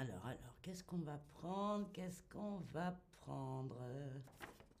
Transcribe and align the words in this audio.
Alors, 0.00 0.24
alors, 0.24 0.56
qu'est-ce 0.62 0.82
qu'on 0.82 0.96
va 1.04 1.18
prendre? 1.34 1.86
Qu'est-ce 1.92 2.22
qu'on 2.32 2.60
va 2.72 2.96
prendre? 3.20 3.76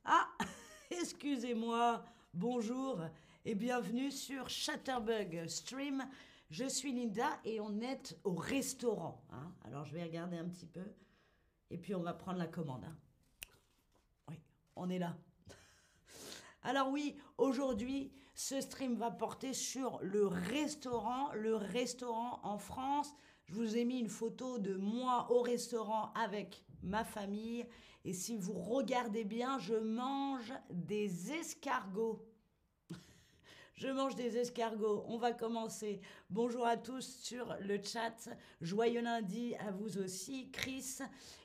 Ah 0.02 0.26
Excusez-moi, 0.90 2.02
bonjour 2.32 2.98
et 3.44 3.54
bienvenue 3.54 4.10
sur 4.10 4.48
Chatterbug 4.48 5.46
Stream. 5.46 6.08
Je 6.48 6.64
suis 6.64 6.92
Linda 6.94 7.38
et 7.44 7.60
on 7.60 7.82
est 7.82 8.18
au 8.24 8.34
restaurant. 8.34 9.22
hein. 9.30 9.52
Alors, 9.66 9.84
je 9.84 9.92
vais 9.92 10.04
regarder 10.04 10.38
un 10.38 10.48
petit 10.48 10.66
peu 10.66 10.86
et 11.68 11.76
puis 11.76 11.94
on 11.94 12.00
va 12.02 12.14
prendre 12.14 12.38
la 12.38 12.46
commande. 12.46 12.84
hein. 12.86 12.96
Oui, 14.30 14.40
on 14.74 14.88
est 14.88 14.98
là. 14.98 15.18
Alors 16.62 16.88
oui, 16.88 17.14
aujourd'hui, 17.36 18.10
ce 18.34 18.58
stream 18.62 18.94
va 18.96 19.10
porter 19.10 19.52
sur 19.52 19.98
le 20.00 20.26
restaurant, 20.28 21.30
le 21.34 21.56
restaurant 21.56 22.40
en 22.42 22.56
France. 22.56 23.12
Je 23.50 23.56
vous 23.56 23.76
ai 23.76 23.84
mis 23.84 23.98
une 23.98 24.08
photo 24.08 24.58
de 24.58 24.76
moi 24.76 25.26
au 25.32 25.42
restaurant 25.42 26.12
avec 26.14 26.62
ma 26.84 27.02
famille. 27.02 27.66
Et 28.04 28.12
si 28.12 28.36
vous 28.36 28.52
regardez 28.52 29.24
bien, 29.24 29.58
je 29.58 29.74
mange 29.74 30.52
des 30.70 31.32
escargots. 31.32 32.24
Je 33.74 33.88
mange 33.88 34.14
des 34.14 34.36
escargots. 34.36 35.04
On 35.08 35.18
va 35.18 35.32
commencer. 35.32 36.00
Bonjour 36.28 36.64
à 36.64 36.76
tous 36.76 37.04
sur 37.22 37.56
le 37.60 37.82
chat. 37.82 38.28
Joyeux 38.60 39.02
lundi 39.02 39.56
à 39.56 39.72
vous 39.72 39.98
aussi, 39.98 40.52
Chris. 40.52 40.98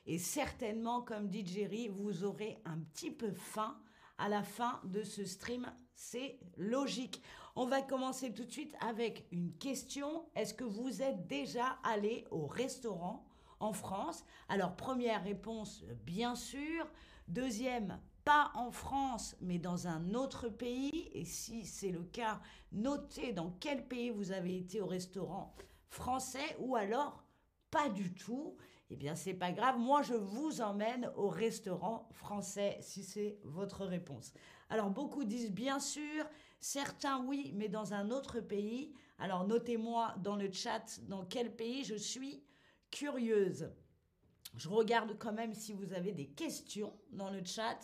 Et 0.06 0.18
certainement, 0.18 1.02
comme 1.02 1.28
dit 1.28 1.44
Jerry, 1.44 1.88
vous 1.88 2.22
aurez 2.22 2.56
un 2.66 2.78
petit 2.78 3.10
peu 3.10 3.32
faim 3.32 3.76
à 4.18 4.28
la 4.28 4.42
fin 4.42 4.80
de 4.84 5.02
ce 5.02 5.24
stream. 5.24 5.70
C'est 5.94 6.38
logique. 6.56 7.22
On 7.54 7.64
va 7.66 7.80
commencer 7.80 8.32
tout 8.34 8.44
de 8.44 8.50
suite 8.50 8.74
avec 8.80 9.26
une 9.32 9.52
question. 9.54 10.26
Est-ce 10.34 10.54
que 10.54 10.64
vous 10.64 11.02
êtes 11.02 11.26
déjà 11.26 11.78
allé 11.82 12.26
au 12.30 12.46
restaurant 12.46 13.26
en 13.60 13.72
France? 13.72 14.24
Alors, 14.48 14.76
première 14.76 15.24
réponse, 15.24 15.84
bien 16.04 16.34
sûr. 16.34 16.86
Deuxième, 17.28 17.98
pas 18.24 18.52
en 18.54 18.70
France, 18.70 19.36
mais 19.40 19.58
dans 19.58 19.88
un 19.88 20.12
autre 20.12 20.48
pays. 20.48 21.10
Et 21.14 21.24
si 21.24 21.64
c'est 21.64 21.90
le 21.90 22.02
cas, 22.02 22.40
notez 22.72 23.32
dans 23.32 23.50
quel 23.58 23.86
pays 23.88 24.10
vous 24.10 24.32
avez 24.32 24.58
été 24.58 24.80
au 24.80 24.86
restaurant 24.86 25.54
français 25.88 26.56
ou 26.58 26.76
alors 26.76 27.24
pas 27.70 27.88
du 27.88 28.12
tout. 28.14 28.56
Eh 28.90 28.96
bien, 28.96 29.16
c'est 29.16 29.34
pas 29.34 29.50
grave. 29.50 29.78
Moi, 29.78 30.02
je 30.02 30.14
vous 30.14 30.60
emmène 30.60 31.10
au 31.16 31.28
restaurant 31.28 32.08
français 32.12 32.78
si 32.80 33.02
c'est 33.02 33.38
votre 33.42 33.84
réponse. 33.84 34.32
Alors, 34.68 34.90
beaucoup 34.90 35.24
disent 35.24 35.50
bien 35.50 35.80
sûr, 35.80 36.24
certains 36.60 37.24
oui, 37.24 37.52
mais 37.56 37.68
dans 37.68 37.94
un 37.94 38.10
autre 38.10 38.40
pays. 38.40 38.92
Alors, 39.18 39.46
notez-moi 39.46 40.14
dans 40.22 40.36
le 40.36 40.52
chat 40.52 41.00
dans 41.08 41.24
quel 41.24 41.54
pays 41.54 41.84
je 41.84 41.96
suis 41.96 42.44
curieuse. 42.90 43.70
Je 44.56 44.68
regarde 44.68 45.16
quand 45.18 45.32
même 45.32 45.54
si 45.54 45.72
vous 45.72 45.92
avez 45.92 46.12
des 46.12 46.28
questions 46.28 46.96
dans 47.10 47.30
le 47.30 47.44
chat. 47.44 47.78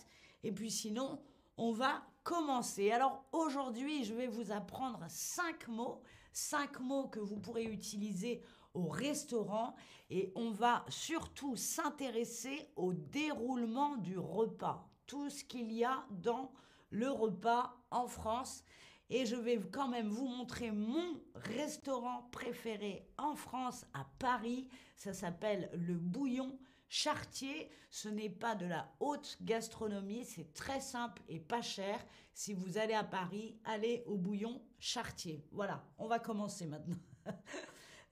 Et 0.44 0.52
puis 0.52 0.70
sinon, 0.70 1.20
on 1.56 1.72
va 1.72 2.02
commencer. 2.22 2.90
Alors 2.90 3.24
aujourd'hui, 3.32 4.04
je 4.04 4.14
vais 4.14 4.26
vous 4.26 4.52
apprendre 4.52 5.04
cinq 5.08 5.68
mots, 5.68 6.02
cinq 6.32 6.80
mots 6.80 7.08
que 7.08 7.20
vous 7.20 7.38
pourrez 7.38 7.64
utiliser 7.64 8.42
au 8.74 8.88
restaurant 8.88 9.74
et 10.10 10.32
on 10.34 10.50
va 10.50 10.84
surtout 10.88 11.56
s'intéresser 11.56 12.70
au 12.76 12.92
déroulement 12.92 13.96
du 13.96 14.18
repas, 14.18 14.88
tout 15.06 15.28
ce 15.30 15.44
qu'il 15.44 15.72
y 15.72 15.84
a 15.84 16.04
dans 16.10 16.52
le 16.90 17.10
repas 17.10 17.76
en 17.90 18.06
France. 18.06 18.64
Et 19.10 19.26
je 19.26 19.36
vais 19.36 19.60
quand 19.70 19.88
même 19.88 20.08
vous 20.08 20.26
montrer 20.26 20.70
mon 20.70 21.20
restaurant 21.34 22.28
préféré 22.32 23.06
en 23.18 23.34
France, 23.34 23.84
à 23.92 24.06
Paris. 24.18 24.68
Ça 24.96 25.12
s'appelle 25.12 25.70
le 25.74 25.94
Bouillon 25.94 26.58
Chartier. 26.94 27.70
Ce 27.88 28.06
n'est 28.10 28.28
pas 28.28 28.54
de 28.54 28.66
la 28.66 28.92
haute 29.00 29.38
gastronomie, 29.40 30.26
c'est 30.26 30.52
très 30.52 30.82
simple 30.82 31.22
et 31.26 31.40
pas 31.40 31.62
cher. 31.62 31.98
Si 32.34 32.52
vous 32.52 32.76
allez 32.76 32.92
à 32.92 33.02
Paris, 33.02 33.56
allez 33.64 34.02
au 34.04 34.18
Bouillon 34.18 34.60
Chartier. 34.78 35.42
Voilà, 35.52 35.82
on 35.96 36.06
va 36.06 36.18
commencer 36.18 36.66
maintenant. 36.66 36.98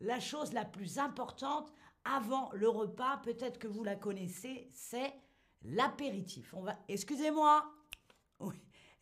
la 0.01 0.19
chose 0.19 0.55
la 0.55 0.65
plus 0.65 0.97
importante 0.97 1.71
avant 2.07 2.51
le 2.55 2.71
repas, 2.71 3.19
peut-être 3.19 3.59
que 3.59 3.69
vous 3.69 3.85
la 3.85 3.97
connaissez, 3.97 4.71
c'est 4.73 5.13
l'apéritif. 5.61 6.55
On 6.55 6.63
va, 6.63 6.79
excusez-moi. 6.89 7.71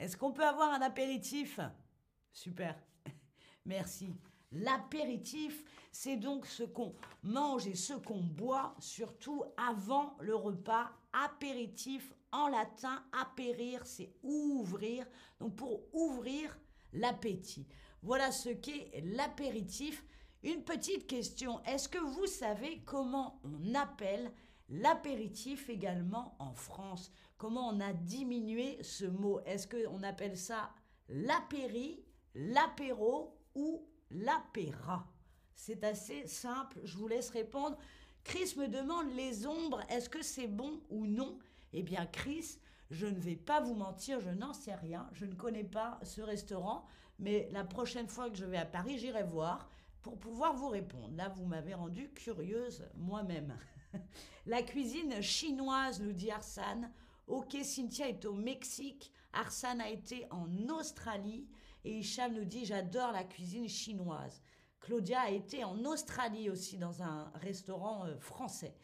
Est-ce 0.00 0.16
qu'on 0.16 0.32
peut 0.32 0.44
avoir 0.44 0.72
un 0.72 0.82
apéritif? 0.82 1.60
Super. 2.32 2.74
Merci. 3.64 4.12
L'apéritif, 4.50 5.64
c'est 5.92 6.16
donc 6.16 6.46
ce 6.46 6.62
qu'on 6.62 6.94
mange 7.22 7.66
et 7.66 7.74
ce 7.74 7.92
qu'on 7.94 8.22
boit, 8.22 8.74
surtout 8.78 9.44
avant 9.56 10.16
le 10.20 10.34
repas. 10.34 10.90
Apéritif, 11.12 12.14
en 12.32 12.48
latin, 12.48 13.02
apérir, 13.12 13.84
c'est 13.84 14.12
ouvrir. 14.22 15.06
Donc 15.38 15.56
pour 15.56 15.82
ouvrir 15.92 16.58
l'appétit. 16.92 17.66
Voilà 18.02 18.32
ce 18.32 18.50
qu'est 18.50 18.90
l'apéritif. 19.04 20.04
Une 20.42 20.62
petite 20.62 21.06
question, 21.06 21.62
est-ce 21.64 21.88
que 21.88 21.98
vous 21.98 22.26
savez 22.26 22.82
comment 22.86 23.40
on 23.44 23.74
appelle 23.74 24.32
l'apéritif 24.68 25.68
également 25.68 26.36
en 26.38 26.52
France? 26.52 27.10
Comment 27.36 27.68
on 27.68 27.80
a 27.80 27.92
diminué 27.92 28.82
ce 28.82 29.04
mot? 29.04 29.40
Est-ce 29.40 29.66
qu'on 29.66 30.02
appelle 30.02 30.36
ça 30.36 30.70
l'apéri, 31.08 32.04
l'apéro 32.34 33.36
ou 33.54 33.84
l'apéra 34.10 35.06
C'est 35.54 35.84
assez 35.84 36.26
simple, 36.26 36.80
je 36.84 36.96
vous 36.96 37.08
laisse 37.08 37.30
répondre. 37.30 37.76
Chris 38.24 38.54
me 38.56 38.68
demande 38.68 39.10
les 39.14 39.46
ombres, 39.46 39.80
est-ce 39.88 40.08
que 40.08 40.22
c'est 40.22 40.48
bon 40.48 40.80
ou 40.90 41.06
non? 41.06 41.38
Eh 41.72 41.82
bien 41.82 42.06
Chris, 42.06 42.58
je 42.90 43.06
ne 43.06 43.18
vais 43.18 43.36
pas 43.36 43.60
vous 43.60 43.74
mentir, 43.74 44.20
je 44.20 44.30
n'en 44.30 44.52
sais 44.52 44.74
rien, 44.74 45.08
je 45.12 45.26
ne 45.26 45.34
connais 45.34 45.64
pas 45.64 45.98
ce 46.02 46.20
restaurant, 46.20 46.86
mais 47.18 47.48
la 47.52 47.64
prochaine 47.64 48.08
fois 48.08 48.30
que 48.30 48.36
je 48.36 48.44
vais 48.44 48.58
à 48.58 48.66
Paris, 48.66 48.98
j'irai 48.98 49.24
voir 49.24 49.68
pour 50.02 50.18
pouvoir 50.18 50.54
vous 50.54 50.68
répondre. 50.68 51.14
Là, 51.16 51.28
vous 51.28 51.44
m'avez 51.44 51.74
rendu 51.74 52.10
curieuse 52.10 52.86
moi-même. 52.94 53.56
La 54.46 54.62
cuisine 54.62 55.20
chinoise, 55.20 56.00
nous 56.00 56.12
dit 56.12 56.30
Arsane. 56.30 56.90
Ok, 57.26 57.56
Cynthia 57.62 58.08
est 58.08 58.24
au 58.24 58.32
Mexique. 58.32 59.12
Arsane 59.32 59.80
a 59.80 59.90
été 59.90 60.26
en 60.30 60.48
Australie. 60.70 61.46
Et 61.84 61.98
Hicham 61.98 62.34
nous 62.34 62.44
dit 62.44 62.64
J'adore 62.64 63.12
la 63.12 63.24
cuisine 63.24 63.68
chinoise. 63.68 64.42
Claudia 64.80 65.20
a 65.22 65.30
été 65.30 65.64
en 65.64 65.84
Australie 65.84 66.50
aussi 66.50 66.78
dans 66.78 67.02
un 67.02 67.30
restaurant 67.34 68.06
euh, 68.06 68.18
français. 68.18 68.74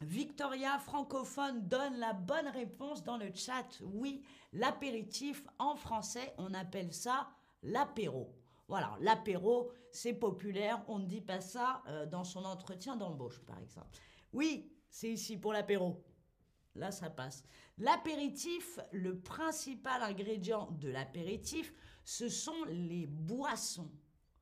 Victoria 0.00 0.78
francophone 0.78 1.66
donne 1.66 1.96
la 1.98 2.12
bonne 2.12 2.48
réponse 2.48 3.02
dans 3.02 3.16
le 3.16 3.32
chat. 3.34 3.66
Oui, 3.82 4.22
l'apéritif 4.52 5.44
en 5.58 5.74
français, 5.74 6.34
on 6.38 6.54
appelle 6.54 6.92
ça 6.92 7.28
l'apéro. 7.62 8.32
Voilà, 8.68 8.96
l'apéro, 9.00 9.72
c'est 9.90 10.12
populaire, 10.12 10.82
on 10.88 10.98
ne 10.98 11.06
dit 11.06 11.20
pas 11.20 11.40
ça 11.40 11.82
euh, 11.88 12.06
dans 12.06 12.24
son 12.24 12.44
entretien 12.44 12.96
d'embauche, 12.96 13.40
par 13.40 13.58
exemple. 13.58 13.98
Oui, 14.32 14.70
c'est 14.90 15.10
ici 15.10 15.36
pour 15.36 15.52
l'apéro. 15.52 16.04
Là, 16.74 16.90
ça 16.90 17.10
passe. 17.10 17.44
L'apéritif, 17.78 18.78
le 18.92 19.18
principal 19.18 20.02
ingrédient 20.02 20.70
de 20.72 20.88
l'apéritif, 20.88 21.72
ce 22.04 22.28
sont 22.28 22.64
les 22.68 23.06
boissons. 23.06 23.90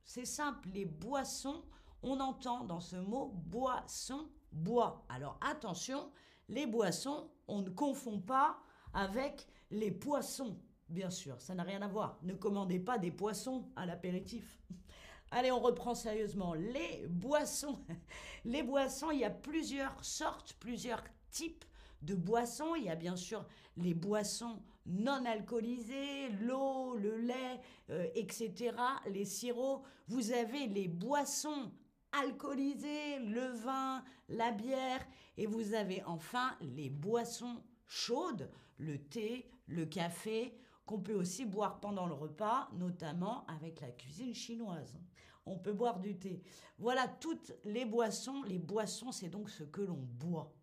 C'est 0.03 0.25
simple, 0.25 0.69
les 0.73 0.85
boissons, 0.85 1.63
on 2.03 2.19
entend 2.19 2.63
dans 2.63 2.79
ce 2.79 2.95
mot 2.95 3.33
boisson, 3.33 4.29
bois. 4.51 5.05
Alors 5.09 5.37
attention, 5.41 6.11
les 6.47 6.65
boissons, 6.65 7.29
on 7.47 7.61
ne 7.61 7.69
confond 7.69 8.19
pas 8.19 8.57
avec 8.93 9.47
les 9.69 9.91
poissons. 9.91 10.57
Bien 10.89 11.09
sûr, 11.09 11.41
ça 11.41 11.53
n'a 11.53 11.63
rien 11.63 11.81
à 11.81 11.87
voir. 11.87 12.17
Ne 12.23 12.33
commandez 12.33 12.79
pas 12.79 12.97
des 12.97 13.11
poissons 13.11 13.69
à 13.75 13.85
l'apéritif. 13.85 14.59
Allez, 15.31 15.51
on 15.51 15.59
reprend 15.59 15.93
sérieusement. 15.93 16.53
Les 16.53 17.05
boissons. 17.09 17.79
Les 18.45 18.63
boissons, 18.63 19.11
il 19.11 19.19
y 19.19 19.25
a 19.25 19.29
plusieurs 19.29 20.03
sortes, 20.03 20.53
plusieurs 20.59 21.03
types 21.29 21.65
de 22.01 22.15
boissons. 22.15 22.75
Il 22.75 22.85
y 22.85 22.89
a 22.89 22.95
bien 22.95 23.15
sûr 23.15 23.45
les 23.77 23.93
boissons 23.93 24.61
non 24.85 25.25
alcoolisées, 25.25 26.29
l'eau, 26.41 26.95
le 26.95 27.17
lait, 27.17 27.61
euh, 27.89 28.07
etc., 28.15 28.75
les 29.07 29.25
sirops. 29.25 29.83
Vous 30.07 30.31
avez 30.31 30.67
les 30.67 30.87
boissons 30.87 31.71
alcoolisées, 32.11 33.19
le 33.19 33.47
vin, 33.47 34.03
la 34.29 34.51
bière. 34.51 35.05
Et 35.37 35.45
vous 35.45 35.73
avez 35.73 36.03
enfin 36.05 36.55
les 36.61 36.89
boissons 36.89 37.61
chaudes, 37.85 38.49
le 38.77 38.97
thé, 38.97 39.49
le 39.67 39.85
café, 39.85 40.57
qu'on 40.85 40.99
peut 40.99 41.13
aussi 41.13 41.45
boire 41.45 41.79
pendant 41.79 42.07
le 42.07 42.13
repas, 42.13 42.69
notamment 42.73 43.45
avec 43.47 43.81
la 43.81 43.89
cuisine 43.89 44.33
chinoise. 44.33 44.97
On 45.45 45.57
peut 45.57 45.73
boire 45.73 45.99
du 45.99 46.17
thé. 46.17 46.41
Voilà 46.77 47.07
toutes 47.07 47.53
les 47.65 47.85
boissons. 47.85 48.43
Les 48.43 48.57
boissons, 48.57 49.11
c'est 49.11 49.29
donc 49.29 49.49
ce 49.49 49.63
que 49.63 49.81
l'on 49.81 49.99
boit. 50.19 50.56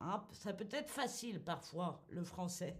Hein, 0.00 0.24
ça 0.32 0.54
peut 0.54 0.68
être 0.70 0.90
facile 0.90 1.42
parfois, 1.42 2.02
le 2.08 2.24
français. 2.24 2.76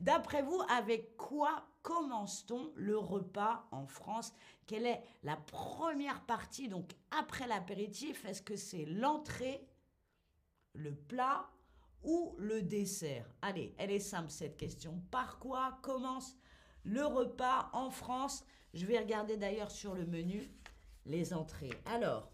D'après 0.00 0.42
vous, 0.42 0.60
avec 0.70 1.16
quoi 1.16 1.66
commence-t-on 1.82 2.72
le 2.76 2.98
repas 2.98 3.66
en 3.70 3.86
France? 3.86 4.32
Quelle 4.66 4.86
est 4.86 5.02
la 5.22 5.36
première 5.36 6.20
partie, 6.26 6.68
donc 6.68 6.92
après 7.10 7.46
l'apéritif? 7.46 8.24
Est-ce 8.26 8.42
que 8.42 8.56
c'est 8.56 8.84
l'entrée 8.84 9.66
le 10.74 10.94
plat 10.94 11.48
ou 12.04 12.34
le 12.38 12.62
dessert? 12.62 13.26
Allez, 13.42 13.74
elle 13.78 13.90
est 13.90 13.98
simple 13.98 14.30
cette 14.30 14.56
question. 14.58 15.02
Par 15.10 15.38
quoi 15.38 15.78
commence 15.82 16.36
le 16.84 17.04
repas 17.04 17.70
en 17.72 17.90
France? 17.90 18.44
Je 18.74 18.84
vais 18.84 18.98
regarder 18.98 19.38
d'ailleurs 19.38 19.70
sur 19.70 19.94
le 19.94 20.04
menu 20.04 20.52
les 21.06 21.32
entrées. 21.32 21.72
Alors, 21.86 22.30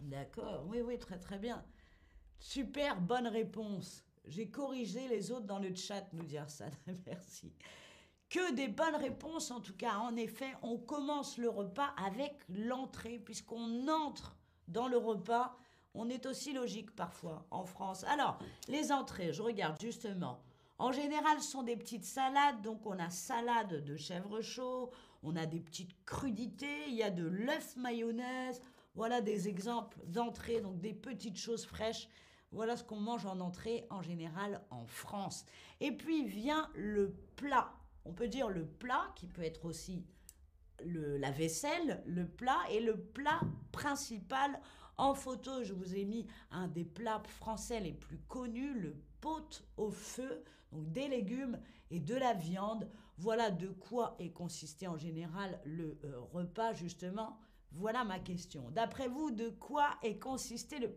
d'accord, 0.00 0.64
oui, 0.66 0.80
oui, 0.80 0.98
très 0.98 1.18
très 1.18 1.38
bien. 1.38 1.64
Super 2.42 3.00
bonne 3.00 3.28
réponse. 3.28 4.04
J'ai 4.26 4.48
corrigé 4.48 5.06
les 5.06 5.30
autres 5.30 5.46
dans 5.46 5.60
le 5.60 5.72
chat, 5.76 6.04
nous 6.12 6.24
dire 6.24 6.50
ça. 6.50 6.64
Merci. 7.06 7.52
Que 8.28 8.52
des 8.52 8.66
bonnes 8.66 8.96
réponses 8.96 9.52
en 9.52 9.60
tout 9.60 9.76
cas. 9.76 9.94
En 9.98 10.16
effet, 10.16 10.52
on 10.62 10.76
commence 10.76 11.38
le 11.38 11.48
repas 11.48 11.94
avec 11.96 12.34
l'entrée, 12.48 13.20
puisqu'on 13.24 13.86
entre 13.86 14.36
dans 14.66 14.88
le 14.88 14.96
repas. 14.96 15.56
On 15.94 16.08
est 16.08 16.26
aussi 16.26 16.52
logique 16.52 16.90
parfois 16.96 17.46
en 17.52 17.64
France. 17.64 18.02
Alors, 18.04 18.38
les 18.66 18.90
entrées, 18.90 19.32
je 19.32 19.40
regarde 19.40 19.80
justement. 19.80 20.42
En 20.78 20.90
général, 20.90 21.40
ce 21.40 21.48
sont 21.52 21.62
des 21.62 21.76
petites 21.76 22.04
salades. 22.04 22.60
Donc, 22.60 22.84
on 22.86 22.98
a 22.98 23.08
salade 23.08 23.84
de 23.84 23.96
chèvre 23.96 24.40
chaud, 24.40 24.90
on 25.22 25.36
a 25.36 25.46
des 25.46 25.60
petites 25.60 25.94
crudités, 26.04 26.88
il 26.88 26.94
y 26.94 27.04
a 27.04 27.10
de 27.10 27.24
l'œuf 27.24 27.76
mayonnaise. 27.76 28.60
Voilà 28.96 29.20
des 29.20 29.48
exemples 29.48 30.00
d'entrées, 30.06 30.60
donc 30.60 30.80
des 30.80 30.92
petites 30.92 31.38
choses 31.38 31.64
fraîches. 31.64 32.08
Voilà 32.52 32.76
ce 32.76 32.84
qu'on 32.84 33.00
mange 33.00 33.26
en 33.26 33.40
entrée 33.40 33.86
en 33.90 34.02
général 34.02 34.62
en 34.70 34.86
France. 34.86 35.44
Et 35.80 35.90
puis 35.90 36.24
vient 36.24 36.70
le 36.74 37.14
plat. 37.36 37.72
On 38.04 38.12
peut 38.12 38.28
dire 38.28 38.48
le 38.48 38.66
plat 38.66 39.12
qui 39.16 39.26
peut 39.26 39.42
être 39.42 39.64
aussi 39.64 40.04
la 40.84 41.30
vaisselle, 41.30 42.02
le 42.06 42.26
plat 42.26 42.60
et 42.70 42.80
le 42.80 42.96
plat 42.96 43.40
principal. 43.70 44.60
En 44.98 45.14
photo, 45.14 45.64
je 45.64 45.72
vous 45.72 45.94
ai 45.94 46.04
mis 46.04 46.26
un 46.50 46.68
des 46.68 46.84
plats 46.84 47.22
français 47.26 47.80
les 47.80 47.92
plus 47.92 48.18
connus, 48.28 48.78
le 48.78 48.96
pot 49.20 49.64
au 49.76 49.90
feu, 49.90 50.44
donc 50.72 50.92
des 50.92 51.08
légumes 51.08 51.58
et 51.90 52.00
de 52.00 52.14
la 52.14 52.34
viande. 52.34 52.88
Voilà 53.18 53.50
de 53.50 53.68
quoi 53.68 54.16
est 54.18 54.30
consisté 54.30 54.88
en 54.88 54.96
général 54.96 55.60
le 55.64 55.98
euh, 56.04 56.20
repas 56.32 56.72
justement. 56.72 57.38
Voilà 57.72 58.04
ma 58.04 58.18
question. 58.18 58.70
D'après 58.70 59.08
vous, 59.08 59.30
de 59.30 59.48
quoi 59.48 59.96
est 60.02 60.18
consisté 60.18 60.78
le 60.78 60.92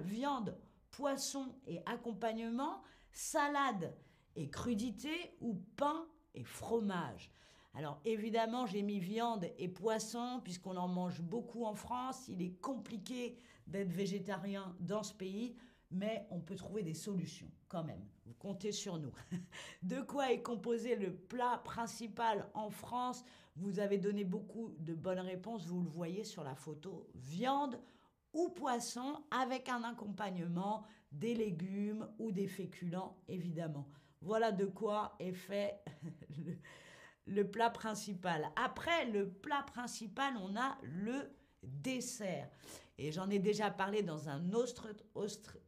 Viande, 0.00 0.56
poisson 0.90 1.54
et 1.66 1.80
accompagnement, 1.86 2.82
salade 3.12 3.94
et 4.36 4.48
crudité 4.50 5.36
ou 5.40 5.54
pain 5.76 6.06
et 6.34 6.44
fromage 6.44 7.30
alors 7.74 8.00
évidemment, 8.04 8.66
j'ai 8.66 8.82
mis 8.82 8.98
viande 8.98 9.46
et 9.56 9.68
poisson 9.68 10.40
puisqu'on 10.42 10.76
en 10.76 10.88
mange 10.88 11.20
beaucoup 11.20 11.64
en 11.64 11.74
France. 11.74 12.26
Il 12.26 12.42
est 12.42 12.60
compliqué 12.60 13.36
d'être 13.68 13.92
végétarien 13.92 14.74
dans 14.80 15.04
ce 15.04 15.14
pays 15.14 15.54
mais 15.90 16.26
on 16.30 16.40
peut 16.40 16.56
trouver 16.56 16.82
des 16.82 16.94
solutions 16.94 17.50
quand 17.68 17.84
même. 17.84 18.04
Vous 18.26 18.34
comptez 18.34 18.72
sur 18.72 18.98
nous. 18.98 19.12
De 19.82 20.00
quoi 20.00 20.32
est 20.32 20.42
composé 20.42 20.96
le 20.96 21.14
plat 21.14 21.62
principal 21.64 22.48
en 22.54 22.70
France? 22.70 23.24
Vous 23.56 23.78
avez 23.80 23.98
donné 23.98 24.24
beaucoup 24.24 24.74
de 24.78 24.94
bonnes 24.94 25.18
réponses, 25.20 25.66
vous 25.66 25.80
le 25.80 25.88
voyez 25.88 26.24
sur 26.24 26.44
la 26.44 26.54
photo. 26.54 27.08
Viande 27.14 27.80
ou 28.32 28.50
poisson 28.50 29.22
avec 29.30 29.68
un 29.68 29.82
accompagnement, 29.84 30.84
des 31.12 31.34
légumes 31.34 32.08
ou 32.18 32.32
des 32.32 32.46
féculents 32.46 33.16
évidemment. 33.28 33.88
Voilà 34.20 34.52
de 34.52 34.66
quoi 34.66 35.14
est 35.18 35.32
fait 35.32 35.80
le, 37.26 37.48
plat 37.48 37.70
principal. 37.70 38.50
Après 38.56 39.06
le 39.06 39.30
plat 39.30 39.62
principal, 39.62 40.34
on 40.40 40.56
a 40.56 40.76
le 40.82 41.30
dessert. 41.62 42.48
Et 42.98 43.12
j'en 43.12 43.30
ai 43.30 43.38
déjà 43.38 43.70
parlé 43.70 44.02
dans 44.02 44.28
un 44.28 44.52
autre, 44.52 44.88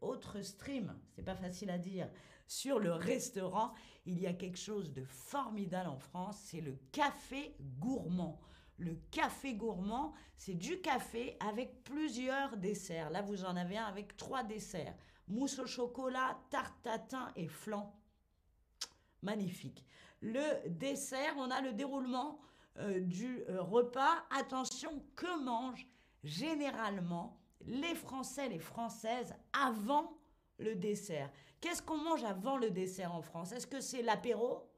autre 0.01 0.43
stream, 0.43 0.93
c'est 1.11 1.23
pas 1.23 1.37
facile 1.37 1.71
à 1.71 1.79
dire, 1.79 2.11
sur 2.47 2.81
le 2.81 2.93
restaurant. 2.93 3.73
Il 4.05 4.19
y 4.19 4.27
a 4.27 4.33
quelque 4.33 4.59
chose 4.59 4.93
de 4.93 5.05
formidable 5.05 5.89
en 5.89 5.99
France, 5.99 6.39
c'est 6.47 6.61
le 6.61 6.77
café 6.91 7.55
gourmand. 7.79 8.41
Le 8.81 8.95
café 9.11 9.53
gourmand, 9.53 10.15
c'est 10.39 10.55
du 10.55 10.81
café 10.81 11.37
avec 11.47 11.85
plusieurs 11.85 12.57
desserts. 12.57 13.11
Là, 13.11 13.21
vous 13.21 13.45
en 13.45 13.55
avez 13.55 13.77
un 13.77 13.85
avec 13.85 14.17
trois 14.17 14.43
desserts. 14.43 14.95
Mousse 15.29 15.59
au 15.59 15.67
chocolat, 15.67 16.39
tarte 16.49 16.83
tatin 16.83 17.31
et 17.37 17.47
flan. 17.47 17.95
Magnifique. 19.21 19.85
Le 20.23 20.67
dessert, 20.67 21.35
on 21.37 21.51
a 21.51 21.61
le 21.61 21.75
déroulement 21.75 22.41
euh, 22.79 23.01
du 23.01 23.43
euh, 23.51 23.61
repas. 23.61 24.25
Attention, 24.31 25.05
que 25.15 25.45
mange 25.45 25.87
généralement 26.25 27.39
les 27.67 27.95
Français, 27.95 28.49
les 28.49 28.59
Françaises 28.59 29.35
avant 29.53 30.17
le 30.59 30.75
dessert? 30.75 31.31
Qu'est-ce 31.61 31.83
qu'on 31.83 31.99
mange 31.99 32.25
avant 32.25 32.57
le 32.57 32.71
dessert 32.71 33.15
en 33.15 33.21
France? 33.21 33.53
Est-ce 33.53 33.67
que 33.67 33.81
c'est 33.83 34.01
l'apéro? 34.01 34.71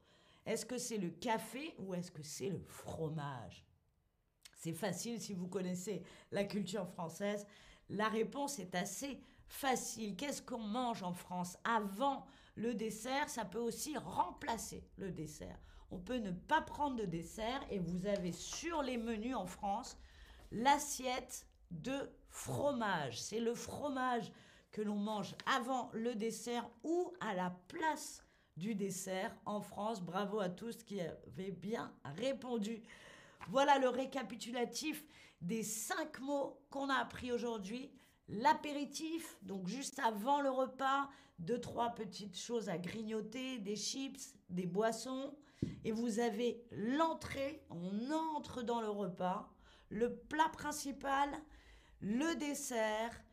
Est-ce 0.45 0.65
que 0.65 0.77
c'est 0.77 0.97
le 0.97 1.09
café? 1.09 1.73
Ou 1.79 1.93
est-ce 1.93 2.11
que 2.11 2.21
c'est 2.21 2.49
le 2.49 2.59
fromage? 2.67 3.65
C'est 4.63 4.71
facile 4.71 5.19
si 5.19 5.33
vous 5.33 5.49
connaissez 5.49 6.03
la 6.31 6.45
culture 6.45 6.87
française. 6.87 7.45
La 7.89 8.07
réponse 8.07 8.59
est 8.59 8.75
assez 8.75 9.19
facile. 9.45 10.15
Qu'est-ce 10.15 10.41
qu'on 10.41 10.63
mange 10.63 11.03
en 11.03 11.11
France 11.11 11.57
avant 11.65 12.25
le 12.55 12.73
dessert? 12.73 13.27
Ça 13.27 13.43
peut 13.43 13.59
aussi 13.59 13.97
remplacer 13.97 14.87
le 14.95 15.11
dessert. 15.11 15.59
On 15.91 15.99
peut 15.99 16.15
ne 16.15 16.31
pas 16.31 16.61
prendre 16.61 16.95
de 16.95 17.03
dessert 17.03 17.61
et 17.71 17.77
vous 17.77 18.05
avez 18.05 18.31
sur 18.31 18.81
les 18.83 18.95
menus 18.95 19.35
en 19.35 19.47
France 19.47 19.97
l'assiette 20.53 21.45
de 21.69 22.09
fromage. 22.29 23.21
C'est 23.21 23.41
le 23.41 23.55
fromage 23.55 24.31
que 24.71 24.81
l'on 24.81 24.95
mange 24.95 25.35
avant 25.45 25.89
le 25.91 26.15
dessert 26.15 26.69
ou 26.85 27.11
à 27.19 27.33
la 27.33 27.49
place 27.67 28.23
du 28.55 28.75
dessert 28.75 29.35
en 29.45 29.59
France. 29.59 30.01
Bravo 30.01 30.39
à 30.39 30.47
tous 30.47 30.83
qui 30.83 31.01
avaient 31.01 31.51
bien 31.51 31.93
répondu. 32.05 32.81
Voilà 33.49 33.79
le 33.79 33.89
récapitulatif 33.89 35.05
des 35.41 35.63
cinq 35.63 36.19
mots 36.19 36.61
qu'on 36.69 36.89
a 36.89 36.95
appris 36.95 37.31
aujourd'hui. 37.31 37.91
L'apéritif, 38.29 39.37
donc 39.41 39.67
juste 39.67 39.99
avant 39.99 40.41
le 40.41 40.49
repas, 40.49 41.09
deux, 41.39 41.59
trois 41.59 41.89
petites 41.89 42.39
choses 42.39 42.69
à 42.69 42.77
grignoter, 42.77 43.59
des 43.59 43.75
chips, 43.75 44.35
des 44.49 44.65
boissons. 44.65 45.35
Et 45.83 45.91
vous 45.91 46.19
avez 46.19 46.63
l'entrée, 46.71 47.65
on 47.69 48.11
entre 48.11 48.63
dans 48.63 48.81
le 48.81 48.89
repas 48.89 49.53
le 49.93 50.15
plat 50.15 50.49
principal, 50.49 51.29
le 52.01 52.35
dessert 52.35 53.23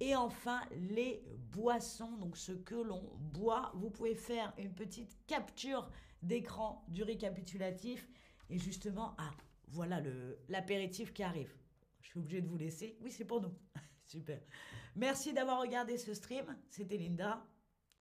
et 0.00 0.14
enfin 0.14 0.60
les 0.72 1.24
boissons, 1.52 2.12
donc 2.18 2.36
ce 2.36 2.52
que 2.52 2.74
l'on 2.74 3.02
boit. 3.18 3.72
Vous 3.74 3.90
pouvez 3.90 4.14
faire 4.14 4.52
une 4.58 4.74
petite 4.74 5.16
capture 5.26 5.88
d'écran 6.22 6.84
du 6.88 7.02
récapitulatif 7.02 8.06
et 8.50 8.58
justement, 8.58 9.14
ah, 9.18 9.30
voilà 9.70 10.00
l'apéritif 10.48 11.12
qui 11.12 11.22
arrive. 11.22 11.52
Je 12.02 12.08
suis 12.08 12.18
obligée 12.18 12.40
de 12.40 12.48
vous 12.48 12.56
laisser. 12.56 12.96
Oui, 13.00 13.10
c'est 13.10 13.24
pour 13.24 13.40
nous. 13.40 13.54
Super. 14.04 14.40
Merci 14.96 15.32
d'avoir 15.32 15.60
regardé 15.60 15.96
ce 15.96 16.14
stream. 16.14 16.56
C'était 16.68 16.96
Linda. 16.96 17.44